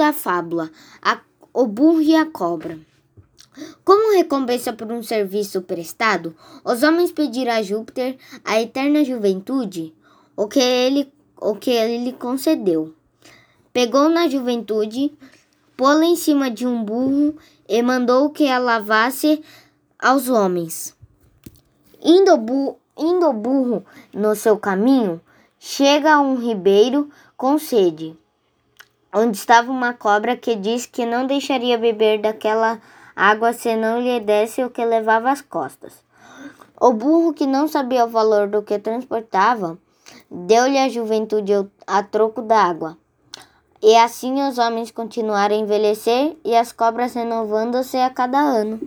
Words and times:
da 0.00 0.12
fábula 0.12 0.70
a, 1.02 1.20
O 1.52 1.66
burro 1.66 2.00
e 2.00 2.14
a 2.16 2.24
cobra. 2.24 2.78
Como 3.84 4.16
recompensa 4.16 4.72
por 4.72 4.90
um 4.90 5.02
serviço 5.02 5.60
prestado, 5.62 6.34
os 6.64 6.82
homens 6.82 7.12
pediram 7.12 7.52
a 7.52 7.62
Júpiter 7.62 8.16
a 8.44 8.60
eterna 8.60 9.04
juventude, 9.04 9.92
o 10.36 10.46
que 10.46 10.60
ele, 10.60 11.12
o 11.36 11.54
que 11.56 11.70
ele 11.70 12.12
concedeu. 12.12 12.94
Pegou 13.72 14.08
na 14.08 14.28
juventude, 14.28 15.12
pô-la 15.76 16.04
em 16.04 16.16
cima 16.16 16.50
de 16.50 16.66
um 16.66 16.82
burro 16.82 17.36
e 17.68 17.82
mandou 17.82 18.30
que 18.30 18.48
a 18.48 18.58
lavasse 18.58 19.42
aos 19.98 20.28
homens. 20.28 20.96
Indo, 22.02 22.36
bu 22.38 22.78
indo 22.96 23.26
o 23.26 23.32
burro 23.32 23.84
no 24.14 24.34
seu 24.34 24.56
caminho, 24.56 25.20
chega 25.58 26.14
a 26.14 26.20
um 26.20 26.36
ribeiro 26.36 27.10
com 27.36 27.58
sede 27.58 28.16
onde 29.12 29.36
estava 29.36 29.70
uma 29.70 29.92
cobra 29.92 30.36
que 30.36 30.54
disse 30.54 30.88
que 30.88 31.04
não 31.04 31.26
deixaria 31.26 31.76
beber 31.76 32.20
daquela 32.20 32.80
água 33.14 33.52
se 33.52 33.76
não 33.76 34.00
lhe 34.00 34.20
desse 34.20 34.64
o 34.64 34.70
que 34.70 34.84
levava 34.84 35.30
às 35.30 35.40
costas. 35.40 36.02
O 36.80 36.92
burro, 36.92 37.34
que 37.34 37.46
não 37.46 37.68
sabia 37.68 38.06
o 38.06 38.08
valor 38.08 38.48
do 38.48 38.62
que 38.62 38.78
transportava, 38.78 39.76
deu-lhe 40.30 40.78
a 40.78 40.88
juventude 40.88 41.52
a 41.86 42.02
troco 42.02 42.40
d'água. 42.40 42.96
E 43.82 43.94
assim 43.96 44.42
os 44.42 44.56
homens 44.56 44.90
continuaram 44.90 45.54
a 45.54 45.58
envelhecer 45.58 46.36
e 46.42 46.56
as 46.56 46.72
cobras 46.72 47.12
renovando-se 47.12 47.98
a 47.98 48.08
cada 48.08 48.38
ano. 48.38 48.80